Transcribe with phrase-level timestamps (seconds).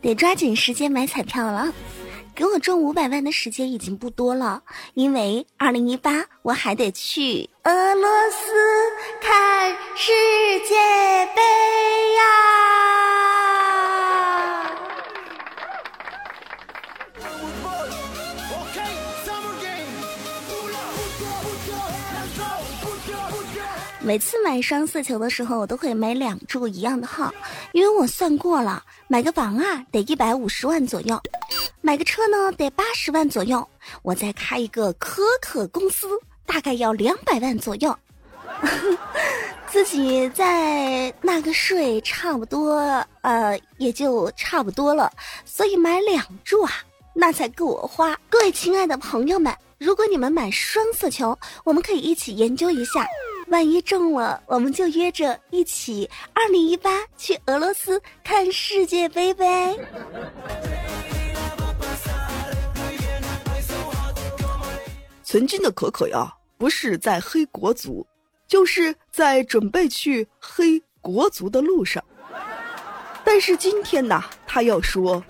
[0.00, 1.72] 得抓紧时间买彩票了。
[2.34, 4.62] 给我中五百万的时间已经不多了，
[4.94, 8.52] 因为二零一八我还得去俄罗斯
[9.20, 10.10] 看世
[10.66, 10.74] 界
[11.36, 11.42] 杯
[12.16, 12.22] 呀。
[24.02, 27.34] 每次买双色球的时候，我都会买两注一样的号，
[27.72, 31.20] 因为我算过了，买个房啊得一百五十万左右，
[31.80, 33.68] 买个车呢得八十万左右，
[34.02, 36.06] 我再开一个可可公司，
[36.46, 37.92] 大概要两百万左右，
[39.66, 45.10] 自己再纳个税，差不多呃也就差不多了，
[45.44, 46.70] 所以买两注啊，
[47.12, 48.16] 那才够我花。
[48.28, 53.04] 各位亲爱的朋友们，如果你们买双色球，我们可以一起研究一下。
[53.50, 59.76] 万一中了，我们就约着一起二零一八去俄罗斯看世界杯呗。
[65.24, 68.06] 曾经的可可呀，不是在黑国足，
[68.46, 72.02] 就是在准备去黑国足的路上。
[73.24, 75.22] 但是今天呢，他要说，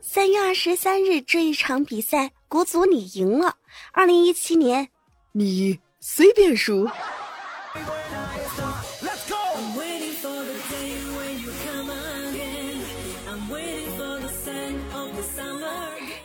[0.00, 3.56] 三月二十三日这一场比赛，国足你赢了。
[3.92, 4.88] 二零一七年，
[5.32, 6.88] 你随便输。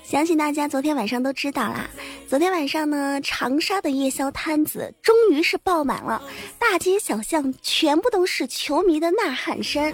[0.03, 1.89] 相信大家昨天晚上都知道啦。
[2.27, 6.23] 昨天晚上呢，长沙的夜宵摊子终于是爆满了，
[6.57, 9.93] 大街小巷全部都是球迷的呐喊声。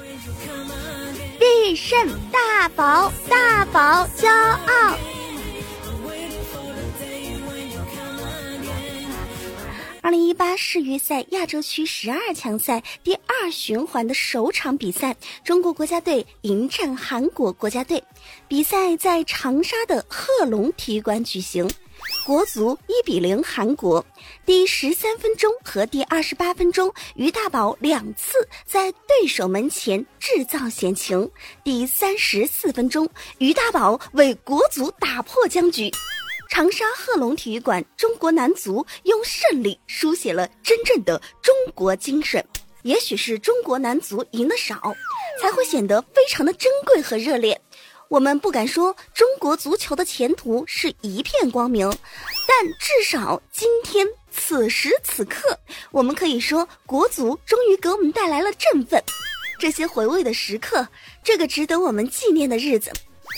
[1.40, 4.96] 必胜大宝，大宝骄傲。
[10.12, 18.03] 二零一八世预赛亚洲区十二强赛第二循环的首场比赛，中国国家队迎战韩国国家队。
[18.46, 21.66] 比赛在长沙的贺龙体育馆举行，
[22.25, 24.06] 国足一比零韩国。
[24.46, 28.34] 第十三分钟和第二十八分钟，于大宝两次
[28.66, 31.31] 在对手门前制造险情。
[31.64, 35.90] 第三十四分钟，于大宝为国足打破僵局。
[36.51, 42.45] 长沙贺龙体育馆，中国男足用胜利书写了真正的中国精神。
[42.84, 44.94] 也许是中国男足赢得少，
[45.41, 47.59] 才会显得非常的珍贵和热烈。
[48.09, 51.90] 我们不敢说中国足球的前途是一片光明，
[52.45, 55.57] 但至少今天此时此刻，
[55.90, 59.01] 我们可以说国足终于给我们带来了振奋。
[59.57, 60.85] 这些回味的时刻，
[61.23, 62.91] 这个值得我们纪念的日子，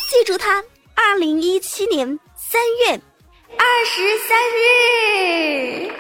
[0.09, 0.63] 记住它，
[0.95, 2.19] 二零一七年。
[2.35, 3.01] 三月
[3.57, 5.91] 二十三日，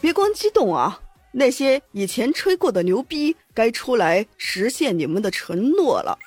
[0.00, 0.98] 别光激动啊！
[1.32, 6.18] 那些以前吹过的牛逼，该出来实现你们的承诺了。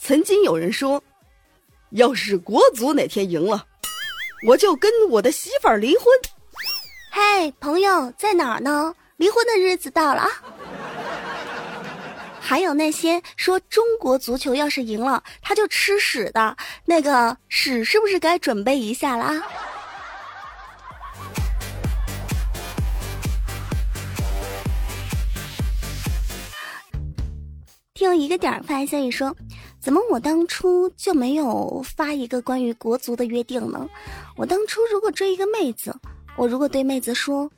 [0.00, 1.02] 曾经有人说，
[1.90, 3.66] 要是国足哪天赢了，
[4.46, 6.06] 我就跟我的媳妇儿离婚。
[7.10, 8.94] 嘿，朋友在哪儿呢？
[9.16, 10.28] 离婚的日子到了啊！
[12.40, 19.42] 还有那些说中国足球要是赢了他就吃屎的那个屎，是不是该准备一下了啊？
[27.94, 29.34] 听一个点儿发消息说，
[29.80, 33.88] 怎么我当初就没有发一个关于国足的约定呢？
[34.36, 35.92] 我当初如果追一个妹子，
[36.38, 37.50] 我如果对妹子说。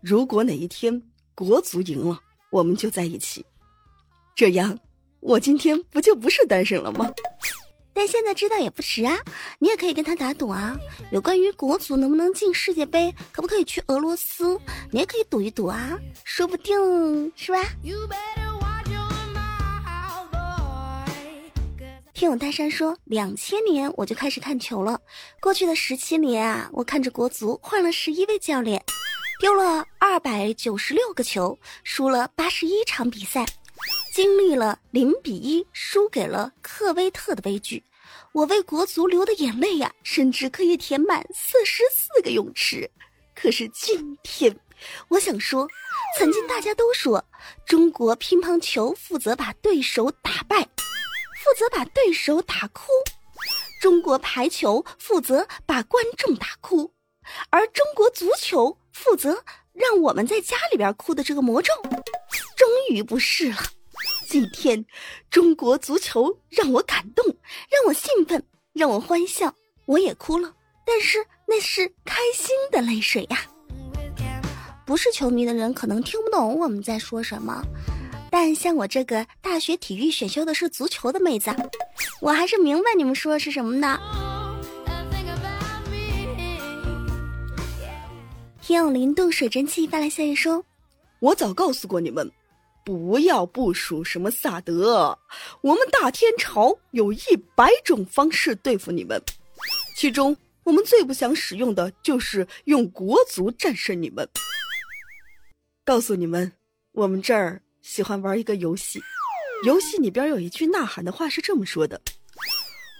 [0.00, 1.02] 如果哪一天
[1.34, 2.18] 国足赢了，
[2.50, 3.44] 我们就在一起，
[4.34, 4.78] 这样
[5.18, 7.12] 我今天不就不是单身了吗？
[7.92, 9.18] 但现在知道也不迟啊，
[9.58, 10.74] 你也可以跟他打赌啊，
[11.10, 14.58] 有关于国足能不能进世界杯，可不可以去俄罗斯，
[14.90, 16.72] 你也可以赌一赌啊，说不定
[17.34, 17.58] 是吧？
[22.20, 25.00] 听我大山说，两千年我就开始看球了，
[25.40, 28.84] 过去的十七年啊，我看着国足换了十一位教练。
[29.40, 33.46] 丢了二百九十六个球，输了八十一场比赛，
[34.12, 37.82] 经历了零比一输给了科威特的悲剧，
[38.32, 42.90] 我为国足流的眼泪呀，甚至可以填满四十四个泳池。
[43.34, 44.54] 可是今天，
[45.08, 45.66] 我想说，
[46.18, 47.24] 曾经大家都说
[47.64, 50.68] 中国乒乓球负责把对手打败，
[51.42, 52.84] 负责把对手打哭；
[53.80, 56.92] 中国排球负责把观众打哭，
[57.50, 58.76] 而中国足球。
[58.92, 59.42] 负责
[59.72, 61.72] 让我们在家里边哭的这个魔咒，
[62.54, 63.56] 终于不是了。
[64.28, 64.84] 今天，
[65.30, 68.44] 中国足球让我感动，让我兴奋，
[68.74, 69.54] 让我欢笑，
[69.86, 70.52] 我也哭了。
[70.84, 73.46] 但是那是开心的泪水呀。
[74.84, 77.64] 不是球迷的人可能听不懂我们在说什么，
[78.30, 81.50] 但像我这个大学体育选修的是足球的妹子，
[82.20, 84.00] 我还是明白你们说的是什么的。
[88.62, 90.64] 天有零度水蒸气发来消息说
[91.18, 92.30] ：“我早告诉过你们，
[92.84, 95.18] 不要部署什么萨德，
[95.60, 99.20] 我们大天朝有一百种方式对付你们，
[99.96, 104.28] 其中我们最不想使用的就是用国足战胜你们。”
[105.84, 106.52] 告诉你们，
[106.92, 109.00] 我们这儿喜欢玩一个游戏，
[109.64, 112.00] 游戏里边有一句呐喊的话是这么说的：“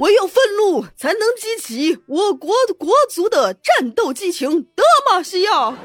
[0.00, 5.74] 唯有愤怒才能激起我国国足的战斗激情。”德玛西亚。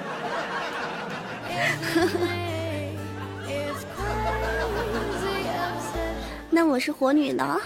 [6.50, 7.62] 那我是火女呢，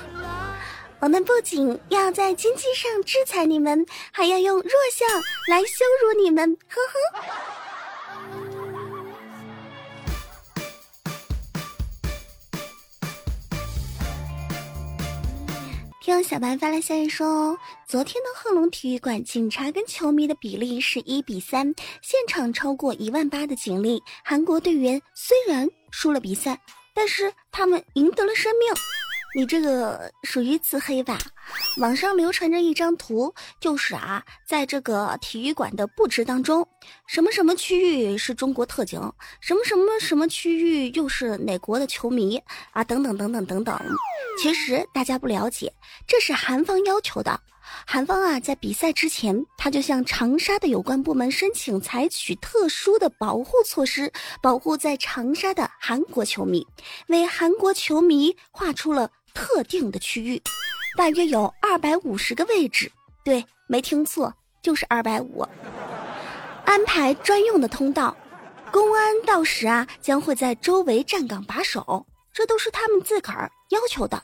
[1.00, 5.08] 我们不仅要在经济上制裁你们，还要用弱项
[5.48, 6.58] 来羞辱你们。
[6.68, 7.30] 呵呵。
[16.10, 17.56] 听小白发来消息说，
[17.88, 21.72] 昨天的贺龙体育馆警察跟球迷的比例是一比三，
[22.02, 24.02] 现场超过一万八的警力。
[24.26, 26.60] 韩国队员虽然输了比赛，
[26.96, 28.68] 但是他们赢得了生命。
[29.36, 31.20] 你这个属于自黑吧？
[31.80, 36.68] 网上流传着一张图，就是啊，在这个体育馆的布置当中，
[37.08, 39.00] 什么什么区域是中国特警，
[39.40, 42.42] 什么什么什么区域又是哪国的球迷
[42.72, 42.84] 啊？
[42.84, 43.80] 等等等等等等。
[44.42, 45.72] 其实大家不了解，
[46.08, 47.40] 这是韩方要求的。
[47.86, 54.12] 韩方啊，在比赛之前，他就向长沙的有关部门申请采取特殊的保护措施，
[54.42, 56.66] 保护在长沙的韩国球迷，
[57.10, 60.42] 为韩国球迷画出了特定的区域，
[60.98, 62.92] 大约有二百五十个位置。
[63.24, 65.46] 对，没听错，就是二百五。
[66.66, 68.16] 安排专用的通道，
[68.72, 74.22] 公安到时啊，将会在周围站岗把守，这都是他们自个儿要求的。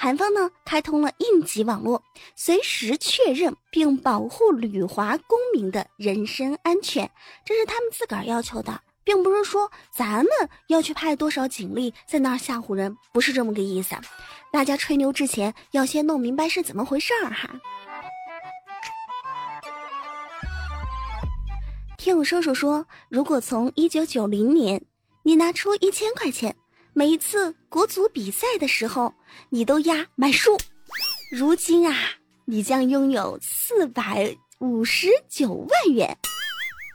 [0.00, 2.00] 韩方呢开通了应急网络，
[2.36, 7.10] 随时确认并保护旅华公民的人身安全，
[7.44, 10.28] 这是他们自个儿要求的，并不是说咱们
[10.66, 13.96] 要去派多少警力在那儿吓唬人，不是这么个意思。
[14.52, 17.48] 大家吹牛之前要先弄明白是怎么回事儿哈。
[21.96, 24.84] 听我叔叔说，如果从一九九零年
[25.22, 26.54] 你拿出一千块钱。
[26.92, 29.14] 每一次国足比赛的时候，
[29.48, 30.58] 你都押买数。
[31.32, 31.96] 如今啊，
[32.44, 36.18] 你将拥有四百五十九万元。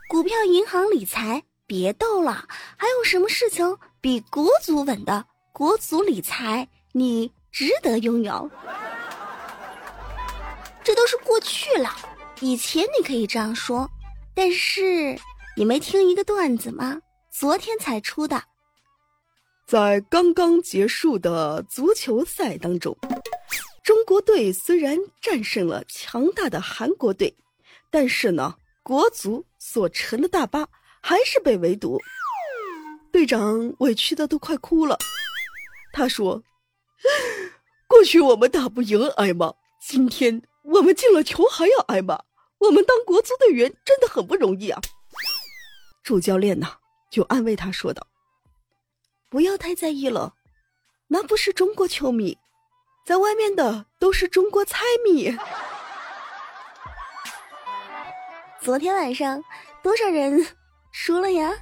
[0.08, 1.42] 股票银行理财，
[1.74, 2.46] 别逗了！
[2.76, 5.26] 还有什么事情比国足稳的？
[5.52, 8.48] 国足理财，你值得拥有。
[10.84, 11.90] 这都是过去了，
[12.38, 13.90] 以前你可以这样说，
[14.36, 15.18] 但是
[15.56, 16.96] 你没听一个段子吗？
[17.32, 18.40] 昨天才出的。
[19.66, 22.96] 在刚刚结束的足球赛当中，
[23.82, 27.34] 中国队虽然战胜了强大的韩国队，
[27.90, 28.54] 但是呢，
[28.84, 30.68] 国足所乘的大巴
[31.06, 32.00] 还是被围堵，
[33.12, 34.96] 队长委屈的都快哭了。
[35.92, 36.42] 他说
[37.86, 39.52] ：“过去我们打不赢挨骂，
[39.86, 42.18] 今天我们进了球还要挨骂，
[42.56, 44.80] 我们当国足队员真的很不容易啊。”
[46.02, 46.78] 主教练呢，
[47.10, 48.06] 就安慰他说道。
[49.28, 50.32] 不要太在意了，
[51.08, 52.38] 那不是中国球迷，
[53.04, 55.36] 在外面的都是中国菜迷。
[58.58, 59.44] 昨天晚上
[59.82, 60.46] 多少人
[60.96, 61.52] 输了呀？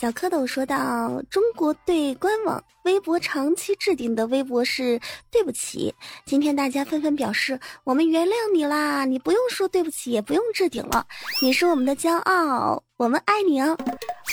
[0.00, 5.92] 小蝌蚪说到：“中国队官网微博长期置顶的微博是对不起，
[6.24, 11.04] 今天大家纷纷表示我们原谅你啦，你不用说对不起，也不用置顶了，
[11.42, 13.76] 你是我们的骄傲，我们爱你哦。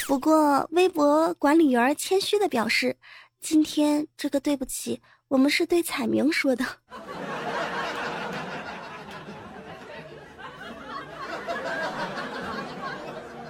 [0.07, 2.95] 不过微博管理员谦虚的表示，
[3.41, 6.63] 今天这个对不起，我们是对彩明说的。”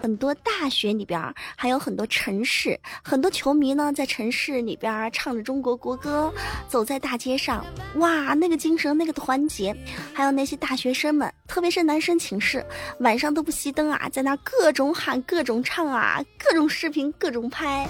[0.05, 1.19] 很多大学里边
[1.55, 6.31] 还有很多城市，很多球迷呢在城市里边唱着中国国歌，
[6.67, 9.75] 走在大街上，哇，那个精神，那个团结，
[10.13, 12.63] 还有那些大学生们，特别是男生寝室，
[12.99, 17.89] 晚上都不熄灯啊，在那各种喊、各种唱啊，各种视频、各种拍。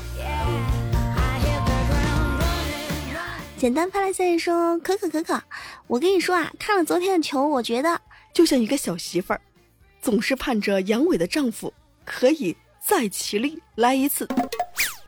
[3.57, 5.43] 简单发来消息说：可可可可，
[5.87, 7.99] 我跟你说啊，看了昨天的球，我觉得
[8.33, 9.41] 就像一个小媳妇儿，
[10.01, 11.73] 总是盼着阳痿的丈夫。
[12.05, 14.27] 可以再起立来一次，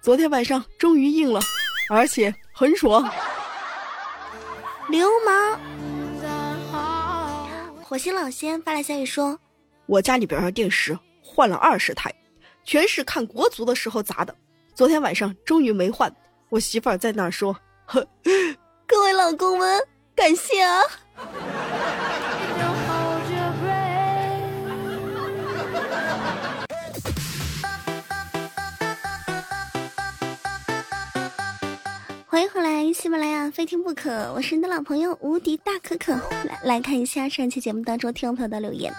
[0.02, 1.40] 昨天晚上终于硬了，
[1.90, 3.10] 而且很爽。
[4.90, 5.60] 流氓。
[7.84, 9.40] 火星老仙发来消息说
[9.88, 12.14] ：“我家里边的电视换了二十台，
[12.66, 14.36] 全是看国足的时候砸的。
[14.74, 16.14] 昨天晚上终于没换。
[16.50, 17.56] 我媳妇儿在那儿说
[17.88, 18.06] ：‘呵，
[18.86, 19.82] 各位老公们，
[20.16, 20.82] 感谢啊。’”
[32.38, 36.14] 欢迎回来，喜马拉雅非听不可，我是你的老朋友无敌大可可。
[36.14, 38.94] 来来看一下上期节目当中听众朋友的留言。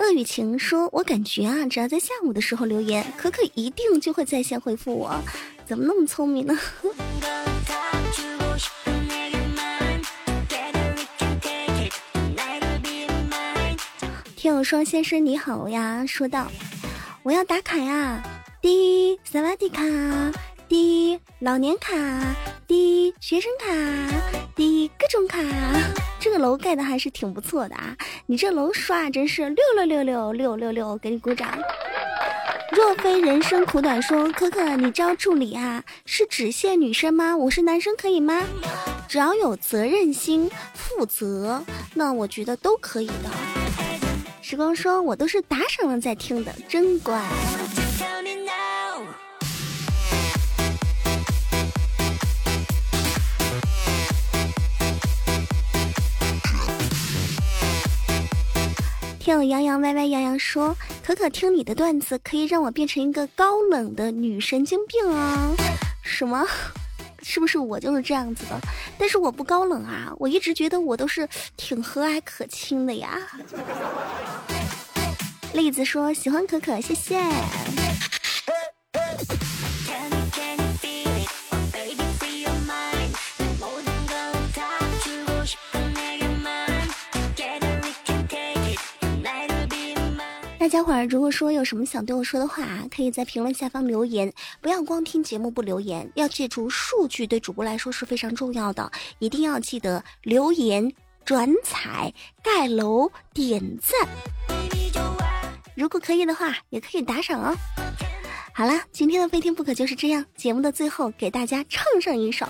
[0.00, 5.22] 恶雨晴说：“我感觉啊，只要在下午的时候留言，可可一定就会在线回复我。
[5.64, 6.58] 怎么那么聪明呢？”
[14.34, 16.50] 听友说：“先生你好呀。”说道
[17.22, 18.20] ：“我要打卡呀，
[18.60, 19.80] 滴萨瓦迪卡。”
[20.68, 21.94] 滴老年卡，
[22.66, 23.70] 滴学生卡，
[24.56, 25.38] 滴各种卡，
[26.18, 27.94] 这个楼盖的还是挺不错的啊！
[28.26, 31.58] 你这楼刷真是六六六六六六六，给你鼓掌。
[32.72, 37.36] 若非人生苦短，说可可，你招助理啊，是只限女生吗？
[37.36, 38.42] 我是男生可以吗？
[39.06, 43.30] 只要有责任心、负责，那我觉得都可以的。
[44.40, 47.22] 时光说，我都是打赏了再听的，真乖。
[59.24, 65.50] 听友洋洋歪歪洋洋说：“可可听你的段子可以让我变成一个高冷的女神经病啊！
[66.02, 66.46] 什么？
[67.22, 68.60] 是不是我就是这样子的？
[68.98, 70.12] 但是我不高冷啊！
[70.18, 71.26] 我一直觉得我都是
[71.56, 73.18] 挺和蔼可亲的呀。”
[75.54, 77.18] 栗子说：“喜欢可可，谢谢。”
[90.64, 94.32] 大家伙儿，如果说有什么想对我说的话，可以在评论下方留言。
[94.62, 100.90] 不要光听节目不留言，要记住数据对主播来说是非常重要的，一定要记得留言、
[101.22, 102.10] 转采、
[102.42, 104.08] 盖楼、点赞。
[105.76, 107.54] 如果可以的话，也可以打赏哦。
[108.54, 110.24] 好了，今天的非听不可就是这样。
[110.34, 112.46] 节目的最后，给大家唱上一首。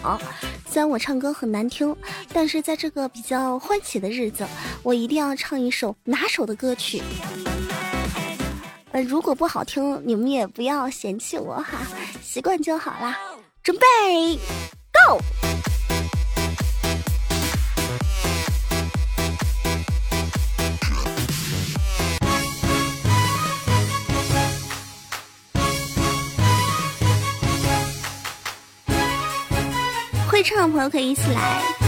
[0.69, 1.97] 虽然我唱歌很难听，
[2.33, 4.47] 但是在这个比较欢喜的日子，
[4.85, 7.03] 我一定要唱一首拿手的歌曲。
[9.03, 11.79] 如果不好听，你们也不要嫌弃我哈，
[12.23, 13.19] 习惯就好啦。
[13.63, 14.39] 准备
[14.93, 15.19] ，Go！
[30.31, 31.84] 会唱的朋友可以一起来。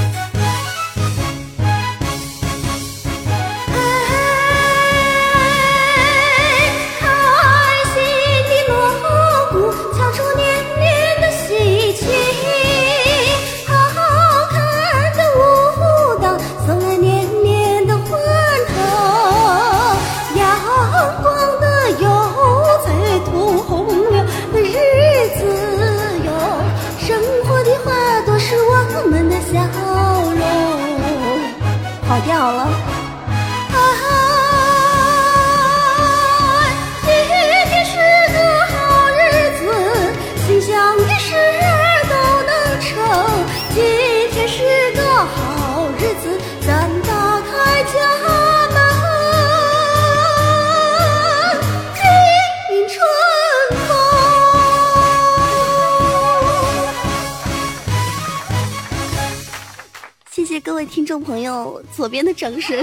[61.06, 62.76] 众朋友，左边的掌声，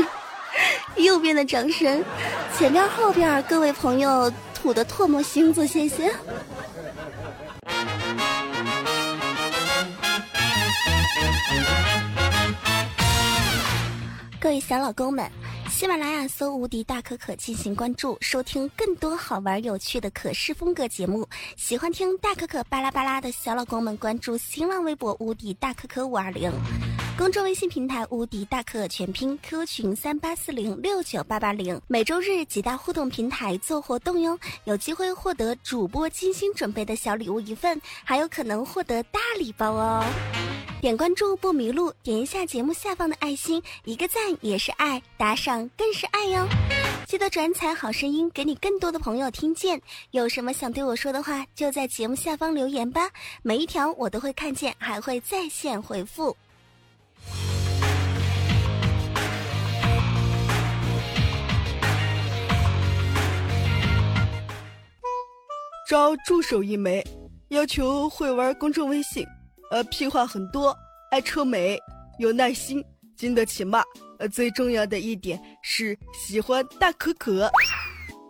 [0.96, 2.01] 右边的掌声，
[2.58, 6.10] 前边后边各位朋友吐的唾沫星子，谢谢。
[14.39, 15.30] 各位小老公们，
[15.70, 21.27] 喜马拉雅搜“无敌大可可”进行关注，收听更多好玩有趣的可视风格节目。
[21.58, 26.51] 喜欢听大可可巴拉巴拉的小老公们，关注新浪微博“无敌大可可五二零”。
[27.15, 40.03] 公众微信平台无敌大可全拼 Q 群三八四零六九八八零，每周日几大互动平台做活动哟，有机会获得主播精心准备的小礼物一份，还有可能获得大礼包哦。
[40.82, 46.48] 点关注不迷路，点一下节目下方的爱心，一个赞也是爱，打赏更是爱哟。
[47.05, 49.79] 记得转采好声音，给你更多的朋友听见。
[50.12, 53.12] 有什么想对我说的话，就在节目下方留言吧，
[53.43, 56.36] 每一条我都会看见，还会在线回复。
[65.94, 67.06] 招助手一枚，
[67.50, 69.24] 要求会玩公众微信，
[69.70, 70.76] 呃，屁话很多，
[71.12, 71.78] 爱臭美，
[72.18, 72.84] 有耐心，
[73.16, 73.84] 经得起骂。
[74.18, 77.48] 呃，最重要的一点是喜欢大可可。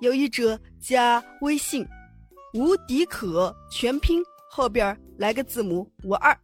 [0.01, 1.88] 有意者加微信，
[2.53, 6.38] 无敌可全拼后边来个字母五二。